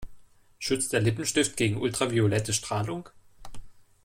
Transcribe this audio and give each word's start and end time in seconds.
Schützt 0.57 0.93
der 0.93 0.99
Lippenstift 0.99 1.55
gegen 1.55 1.79
ultraviolette 1.79 2.53
Strahlung? 2.53 3.09